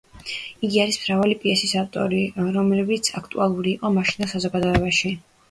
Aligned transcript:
იგი 0.67 0.79
არის 0.85 0.95
მრავალი 1.01 1.35
პიესის 1.43 1.73
ავტორი, 1.81 2.23
რომლებიც 2.57 3.11
აქტუალური 3.23 3.75
იყო 3.77 3.93
მაშინდელ 4.01 4.35
საზოგადოებაში. 4.35 5.15